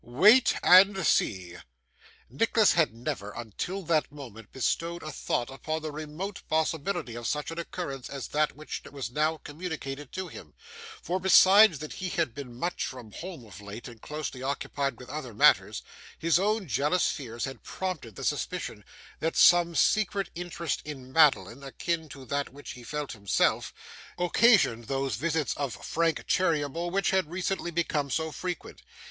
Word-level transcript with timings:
'Wait 0.03 0.55
and 0.63 1.05
see.' 1.05 1.57
Nicholas 2.27 2.73
had 2.73 2.91
never, 2.91 3.31
until 3.33 3.83
that 3.83 4.11
moment, 4.11 4.51
bestowed 4.51 5.03
a 5.03 5.11
thought 5.11 5.51
upon 5.51 5.79
the 5.83 5.91
remote 5.91 6.41
possibility 6.49 7.13
of 7.13 7.27
such 7.27 7.51
an 7.51 7.59
occurrence 7.59 8.09
as 8.09 8.29
that 8.29 8.55
which 8.55 8.81
was 8.91 9.11
now 9.11 9.37
communicated 9.43 10.11
to 10.11 10.27
him; 10.27 10.55
for, 11.03 11.19
besides 11.19 11.77
that 11.77 11.93
he 11.93 12.09
had 12.09 12.33
been 12.33 12.57
much 12.57 12.83
from 12.83 13.11
home 13.11 13.45
of 13.45 13.61
late 13.61 13.87
and 13.87 14.01
closely 14.01 14.41
occupied 14.41 14.97
with 14.97 15.07
other 15.07 15.35
matters, 15.35 15.83
his 16.17 16.39
own 16.39 16.67
jealous 16.67 17.11
fears 17.11 17.45
had 17.45 17.61
prompted 17.61 18.15
the 18.15 18.23
suspicion 18.23 18.83
that 19.19 19.37
some 19.37 19.75
secret 19.75 20.31
interest 20.33 20.81
in 20.83 21.11
Madeline, 21.13 21.61
akin 21.61 22.09
to 22.09 22.25
that 22.25 22.51
which 22.51 22.71
he 22.71 22.81
felt 22.83 23.11
himself, 23.11 23.71
occasioned 24.17 24.85
those 24.85 25.15
visits 25.17 25.53
of 25.57 25.75
Frank 25.85 26.25
Cheeryble 26.25 26.89
which 26.89 27.11
had 27.11 27.29
recently 27.29 27.69
become 27.69 28.09
so 28.09 28.31
frequent. 28.31 28.81